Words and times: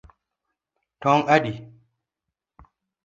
Tong 1.01 1.21
adi? 1.35 1.53